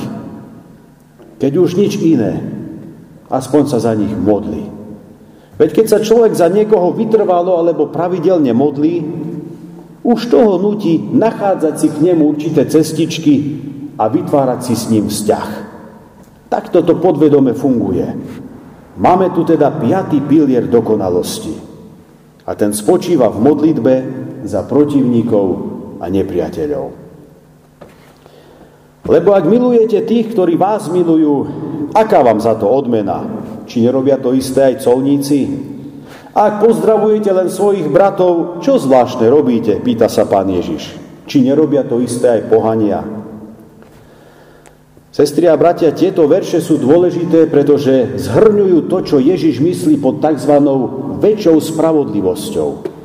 Keď 1.38 1.52
už 1.52 1.70
nič 1.76 2.00
iné, 2.00 2.40
aspoň 3.28 3.64
sa 3.68 3.84
za 3.84 3.92
nich 3.92 4.14
modli. 4.16 4.77
Veď 5.58 5.70
keď 5.74 5.86
sa 5.90 6.00
človek 6.06 6.38
za 6.38 6.48
niekoho 6.54 6.94
vytrvalo 6.94 7.58
alebo 7.58 7.90
pravidelne 7.90 8.54
modlí, 8.54 8.96
už 10.06 10.30
toho 10.30 10.62
nutí 10.62 11.02
nachádzať 11.02 11.74
si 11.76 11.88
k 11.90 11.98
nemu 12.00 12.24
určité 12.30 12.70
cestičky 12.70 13.36
a 13.98 14.08
vytvárať 14.08 14.60
si 14.62 14.74
s 14.78 14.88
ním 14.94 15.10
vzťah. 15.10 15.50
Takto 16.48 16.86
to 16.86 17.02
podvedome 17.02 17.52
funguje. 17.58 18.06
Máme 18.98 19.34
tu 19.36 19.44
teda 19.44 19.74
piatý 19.78 20.24
pilier 20.24 20.70
dokonalosti. 20.70 21.54
A 22.48 22.56
ten 22.56 22.72
spočíva 22.72 23.28
v 23.28 23.44
modlitbe 23.44 23.94
za 24.48 24.64
protivníkov 24.64 25.46
a 26.00 26.08
nepriateľov. 26.08 26.88
Lebo 29.08 29.30
ak 29.36 29.44
milujete 29.44 30.04
tých, 30.08 30.32
ktorí 30.32 30.56
vás 30.56 30.88
milujú, 30.88 31.36
aká 31.92 32.24
vám 32.24 32.40
za 32.40 32.56
to 32.56 32.68
odmena? 32.68 33.47
Či 33.68 33.84
nerobia 33.84 34.16
to 34.18 34.32
isté 34.32 34.74
aj 34.74 34.88
colníci? 34.88 35.46
Ak 36.32 36.64
pozdravujete 36.64 37.30
len 37.36 37.52
svojich 37.52 37.92
bratov, 37.92 38.64
čo 38.64 38.80
zvláštne 38.80 39.28
robíte? 39.28 39.78
Pýta 39.84 40.08
sa 40.08 40.24
pán 40.24 40.48
Ježiš. 40.48 40.96
Či 41.28 41.44
nerobia 41.44 41.84
to 41.84 42.00
isté 42.00 42.40
aj 42.40 42.42
pohania? 42.48 43.04
Sestri 45.12 45.50
a 45.50 45.58
bratia, 45.58 45.98
tieto 45.98 46.30
verše 46.30 46.62
sú 46.62 46.78
dôležité, 46.78 47.50
pretože 47.50 48.22
zhrňujú 48.22 48.86
to, 48.86 48.98
čo 49.02 49.18
Ježiš 49.18 49.58
myslí 49.60 49.98
pod 49.98 50.22
tzv. 50.22 50.54
väčšou 51.18 51.58
spravodlivosťou. 51.58 52.97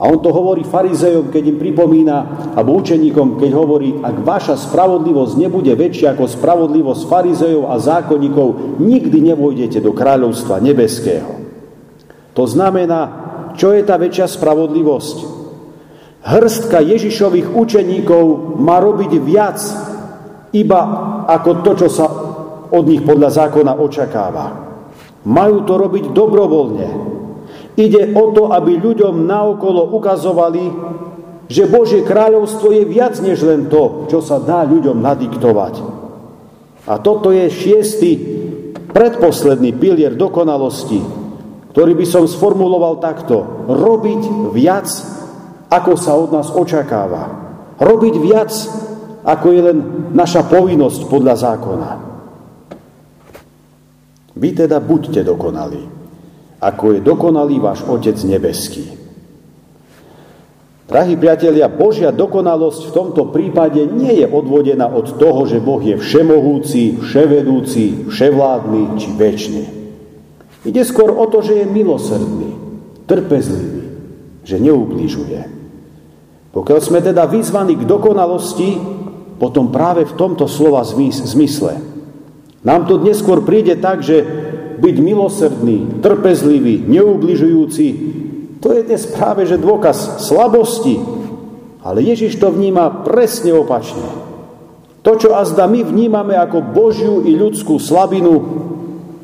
A 0.00 0.08
on 0.08 0.16
to 0.24 0.32
hovorí 0.32 0.64
farizejom, 0.64 1.28
keď 1.28 1.42
im 1.52 1.58
pripomína, 1.60 2.16
alebo 2.56 2.80
učeníkom, 2.80 3.36
keď 3.36 3.50
hovorí, 3.52 4.00
ak 4.00 4.24
vaša 4.24 4.56
spravodlivosť 4.56 5.36
nebude 5.36 5.76
väčšia 5.76 6.16
ako 6.16 6.24
spravodlivosť 6.24 7.02
farizejov 7.04 7.68
a 7.68 7.76
zákonníkov, 7.76 8.80
nikdy 8.80 9.20
nevojdete 9.28 9.84
do 9.84 9.92
kráľovstva 9.92 10.56
nebeského. 10.64 11.44
To 12.32 12.48
znamená, 12.48 13.00
čo 13.60 13.76
je 13.76 13.84
tá 13.84 14.00
väčšia 14.00 14.24
spravodlivosť? 14.24 15.16
Hrstka 16.24 16.80
Ježišových 16.80 17.52
učeníkov 17.52 18.56
má 18.56 18.80
robiť 18.80 19.12
viac 19.20 19.60
iba 20.56 20.80
ako 21.28 21.50
to, 21.60 21.72
čo 21.76 21.88
sa 21.92 22.06
od 22.72 22.84
nich 22.88 23.04
podľa 23.04 23.36
zákona 23.36 23.76
očakáva. 23.76 24.46
Majú 25.28 25.56
to 25.68 25.74
robiť 25.76 26.04
dobrovoľne. 26.16 27.09
Ide 27.78 28.14
o 28.18 28.34
to, 28.34 28.50
aby 28.50 28.78
ľuďom 28.78 29.26
naokolo 29.26 29.94
ukazovali, 29.94 30.64
že 31.50 31.66
Božie 31.66 32.06
kráľovstvo 32.06 32.70
je 32.70 32.82
viac 32.86 33.18
než 33.18 33.42
len 33.42 33.66
to, 33.66 34.06
čo 34.06 34.22
sa 34.22 34.38
dá 34.38 34.62
ľuďom 34.62 35.02
nadiktovať. 35.02 35.74
A 36.86 36.98
toto 37.02 37.34
je 37.34 37.50
šiestý, 37.50 38.12
predposledný 38.90 39.74
pilier 39.74 40.14
dokonalosti, 40.18 40.98
ktorý 41.70 41.94
by 41.94 42.06
som 42.06 42.26
sformuloval 42.26 42.98
takto. 42.98 43.66
Robiť 43.70 44.50
viac, 44.50 44.90
ako 45.70 45.92
sa 45.94 46.18
od 46.18 46.34
nás 46.34 46.50
očakáva. 46.50 47.30
Robiť 47.78 48.14
viac, 48.18 48.50
ako 49.22 49.46
je 49.54 49.60
len 49.62 49.78
naša 50.10 50.46
povinnosť 50.46 51.06
podľa 51.06 51.34
zákona. 51.38 51.90
Vy 54.40 54.48
teda 54.56 54.78
buďte 54.80 55.26
dokonalí, 55.26 55.99
ako 56.60 56.96
je 56.96 57.00
dokonalý 57.00 57.56
váš 57.58 57.80
Otec 57.88 58.20
nebeský. 58.28 59.00
Drahí 60.90 61.14
priatelia, 61.14 61.70
Božia 61.70 62.10
dokonalosť 62.10 62.90
v 62.90 62.94
tomto 62.94 63.22
prípade 63.30 63.78
nie 63.86 64.20
je 64.20 64.26
odvodená 64.26 64.90
od 64.90 65.22
toho, 65.22 65.46
že 65.46 65.62
Boh 65.62 65.78
je 65.78 65.94
všemohúci, 65.94 66.98
vševedúci, 66.98 68.10
vševládny 68.10 68.82
či 68.98 69.08
väčší. 69.14 69.62
Ide 70.66 70.82
skôr 70.82 71.14
o 71.14 71.30
to, 71.30 71.46
že 71.46 71.62
je 71.62 71.70
milosrdný, 71.70 72.50
trpezlivý, 73.06 73.82
že 74.42 74.58
neublížuje. 74.58 75.40
Pokiaľ 76.50 76.78
sme 76.82 76.98
teda 76.98 77.22
vyzvaní 77.30 77.78
k 77.78 77.86
dokonalosti, 77.86 78.74
potom 79.38 79.70
práve 79.70 80.02
v 80.04 80.16
tomto 80.18 80.50
slova 80.50 80.82
zmysle. 80.82 81.78
Nám 82.66 82.90
to 82.90 82.98
dnes 82.98 83.22
skôr 83.22 83.46
príde 83.46 83.78
tak, 83.78 84.02
že 84.02 84.26
byť 84.80 84.96
milosrdný, 84.98 86.00
trpezlivý, 86.00 86.88
neubližujúci, 86.88 87.86
to 88.60 88.76
je 88.76 88.84
dnes 88.84 89.02
práve 89.12 89.48
že 89.48 89.56
dôkaz 89.56 90.24
slabosti. 90.24 91.00
Ale 91.80 92.04
Ježiš 92.04 92.36
to 92.36 92.52
vníma 92.52 93.08
presne 93.08 93.56
opačne. 93.56 94.04
To, 95.00 95.16
čo 95.16 95.32
azda 95.32 95.64
my 95.64 95.80
vnímame 95.80 96.36
ako 96.36 96.60
Božiu 96.60 97.24
i 97.24 97.32
ľudskú 97.32 97.80
slabinu, 97.80 98.34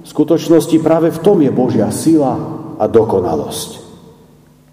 v 0.00 0.08
skutočnosti 0.08 0.76
práve 0.80 1.12
v 1.12 1.20
tom 1.20 1.44
je 1.44 1.52
Božia 1.52 1.92
sila 1.92 2.40
a 2.80 2.84
dokonalosť. 2.88 3.84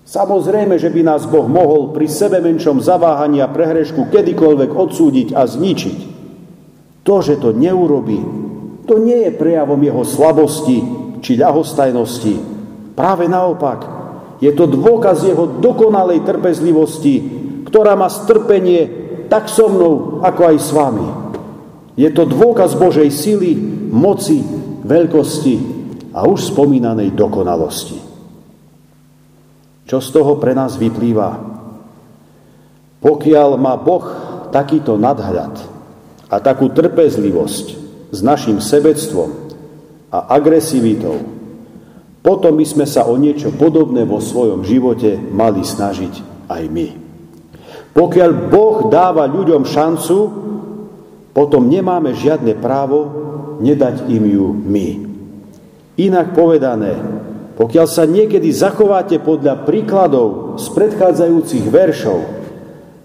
Samozrejme, 0.08 0.78
že 0.78 0.93
by 0.93 1.02
nás 1.04 1.26
Boh 1.28 1.50
mohol 1.50 1.91
pri 1.91 2.08
sebe 2.08 2.38
menšom 2.39 2.80
zaváhaní 2.80 3.41
a 3.41 3.52
prehrešku 3.52 4.13
kedykoľvek 4.13 4.72
odsúdiť 4.72 5.28
a 5.34 5.43
zničiť. 5.43 6.00
To, 7.04 7.15
že 7.19 7.36
to 7.41 7.52
neurobí, 7.52 8.22
to 8.84 9.00
nie 9.00 9.28
je 9.28 9.32
prejavom 9.36 9.80
jeho 9.80 10.04
slabosti 10.04 10.80
či 11.24 11.39
ľahostajnosti. 11.39 12.36
Práve 12.93 13.26
naopak, 13.32 13.80
je 14.43 14.52
to 14.52 14.67
dôkaz 14.67 15.24
jeho 15.24 15.60
dokonalej 15.63 16.28
trpezlivosti, 16.28 17.15
ktorá 17.63 17.96
má 17.96 18.12
strpenie 18.12 19.04
tak 19.32 19.48
so 19.48 19.72
mnou, 19.72 20.19
ako 20.19 20.41
aj 20.52 20.58
s 20.60 20.69
vami. 20.76 21.08
Je 21.96 22.10
to 22.12 22.28
dôkaz 22.28 22.76
Božej 22.76 23.08
sily, 23.10 23.56
moci 23.93 24.43
veľkosti 24.84 25.56
a 26.12 26.28
už 26.28 26.54
spomínanej 26.54 27.15
dokonalosti. 27.15 27.98
Čo 29.88 29.98
z 30.04 30.10
toho 30.12 30.38
pre 30.38 30.52
nás 30.52 30.76
vyplýva? 30.76 31.39
Pokiaľ 33.00 33.50
má 33.60 33.76
Boh 33.80 34.06
takýto 34.52 34.96
nadhľad 35.00 35.60
a 36.30 36.36
takú 36.39 36.72
trpezlivosť 36.72 37.83
s 38.13 38.21
našim 38.21 38.62
sebectvom 38.62 39.34
a 40.13 40.38
agresivitou, 40.38 41.17
potom 42.21 42.54
by 42.56 42.63
sme 42.63 42.86
sa 42.86 43.10
o 43.10 43.17
niečo 43.17 43.49
podobné 43.52 44.06
vo 44.06 44.21
svojom 44.21 44.62
živote 44.62 45.17
mali 45.17 45.65
snažiť 45.65 46.45
aj 46.47 46.63
my. 46.69 46.88
Pokiaľ 47.97 48.32
Boh 48.54 48.88
dáva 48.88 49.26
ľuďom 49.26 49.65
šancu, 49.65 50.17
potom 51.34 51.65
nemáme 51.65 52.13
žiadne 52.13 52.54
právo 52.62 52.99
nedať 53.58 54.06
im 54.10 54.23
ju 54.30 54.47
my. 54.54 54.88
Inak 55.97 56.38
povedané, 56.38 56.97
pokiaľ 57.54 57.86
sa 57.86 58.10
niekedy 58.10 58.49
zachováte 58.49 59.21
podľa 59.21 59.65
príkladov 59.65 60.58
z 60.58 60.65
predchádzajúcich 60.73 61.65
veršov, 61.69 62.19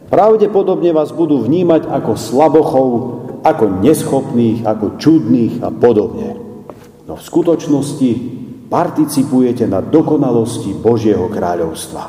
pravdepodobne 0.09 0.93
vás 0.97 1.13
budú 1.13 1.45
vnímať 1.45 1.85
ako 1.85 2.13
slabochov, 2.17 2.89
ako 3.45 3.83
neschopných, 3.85 4.67
ako 4.67 4.99
čudných 4.99 5.63
a 5.63 5.71
podobne. 5.73 6.31
No 7.09 7.17
v 7.17 7.23
skutočnosti 7.23 8.11
participujete 8.69 9.65
na 9.65 9.81
dokonalosti 9.81 10.77
Božieho 10.77 11.27
kráľovstva. 11.33 12.05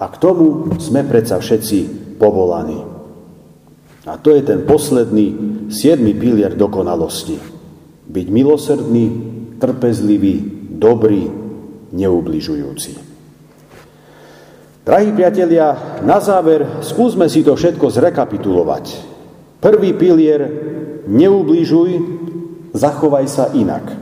A 0.00 0.04
k 0.08 0.16
tomu 0.16 0.70
sme 0.80 1.04
predsa 1.04 1.42
všetci 1.42 1.78
povolaní. 2.16 2.78
A 4.08 4.16
to 4.16 4.32
je 4.32 4.40
ten 4.40 4.64
posledný, 4.64 5.26
siedmy 5.68 6.16
pilier 6.16 6.56
dokonalosti. 6.56 7.36
Byť 8.10 8.26
milosrdný, 8.32 9.04
trpezlivý, 9.60 10.34
dobrý, 10.72 11.28
neubližujúci. 11.92 12.92
Drahí 14.80 15.12
priatelia, 15.12 16.00
na 16.00 16.16
záver 16.18 16.80
skúsme 16.80 17.28
si 17.28 17.44
to 17.44 17.52
všetko 17.52 17.92
zrekapitulovať. 17.92 19.09
Prvý 19.60 19.92
pilier, 19.92 20.40
neubližuj, 21.04 21.90
zachovaj 22.72 23.26
sa 23.28 23.52
inak. 23.52 23.92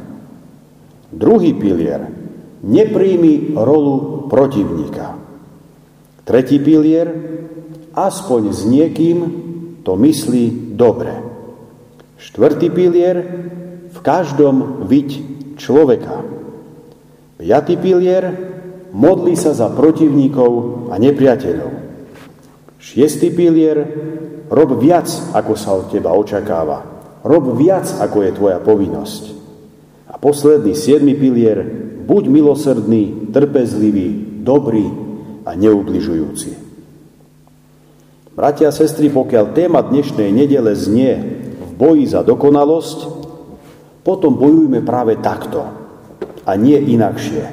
Druhý 1.10 1.50
pilier, 1.58 2.06
nepríjmi 2.62 3.58
rolu 3.58 4.26
protivníka. 4.30 5.18
Tretí 6.22 6.62
pilier, 6.62 7.10
aspoň 7.90 8.42
s 8.54 8.60
niekým 8.70 9.18
to 9.82 9.98
myslí 9.98 10.76
dobre. 10.78 11.16
Štvrtý 12.22 12.68
pilier, 12.70 13.16
v 13.88 13.98
každom 14.04 14.86
viď 14.86 15.08
človeka. 15.58 16.22
Piatý 17.40 17.74
pilier, 17.80 18.30
modli 18.94 19.34
sa 19.34 19.56
za 19.56 19.72
protivníkov 19.72 20.86
a 20.92 21.00
nepriateľov. 21.00 21.87
Šiestý 22.88 23.28
pilier, 23.28 23.84
rob 24.48 24.80
viac, 24.80 25.12
ako 25.36 25.52
sa 25.60 25.76
od 25.76 25.92
teba 25.92 26.16
očakáva. 26.16 26.88
Rob 27.20 27.52
viac, 27.52 27.84
ako 28.00 28.24
je 28.24 28.30
tvoja 28.32 28.58
povinnosť. 28.64 29.22
A 30.08 30.16
posledný, 30.16 30.72
siedmy 30.72 31.12
pilier, 31.12 31.68
buď 32.08 32.32
milosrdný, 32.32 33.28
trpezlivý, 33.28 34.40
dobrý 34.40 34.88
a 35.44 35.52
neubližujúci. 35.52 36.56
Bratia 38.32 38.72
a 38.72 38.72
sestry, 38.72 39.12
pokiaľ 39.12 39.52
téma 39.52 39.84
dnešnej 39.84 40.32
nedele 40.32 40.72
znie 40.72 41.12
v 41.60 41.70
boji 41.76 42.08
za 42.08 42.24
dokonalosť, 42.24 42.98
potom 44.00 44.32
bojujme 44.40 44.80
práve 44.80 45.20
takto 45.20 45.60
a 46.48 46.50
nie 46.56 46.80
inakšie. 46.96 47.44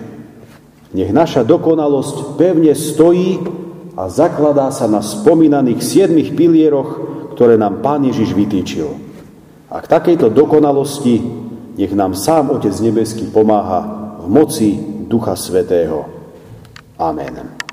Nech 0.95 1.11
naša 1.11 1.43
dokonalosť 1.43 2.39
pevne 2.39 2.71
stojí 2.71 3.64
a 3.95 4.11
zakladá 4.11 4.69
sa 4.75 4.91
na 4.91 4.99
spomínaných 4.99 5.79
siedmých 5.79 6.35
pilieroch, 6.35 6.89
ktoré 7.35 7.55
nám 7.55 7.79
Pán 7.79 8.03
Ježiš 8.03 8.35
vytýčil. 8.35 8.87
A 9.71 9.79
k 9.79 9.87
takejto 9.87 10.31
dokonalosti 10.31 11.23
nech 11.75 11.91
nám 11.91 12.15
sám 12.15 12.51
Otec 12.51 12.75
Nebeský 12.79 13.27
pomáha 13.31 14.15
v 14.23 14.27
moci 14.31 14.69
Ducha 15.07 15.35
Svetého. 15.35 16.07
Amen. 16.95 17.64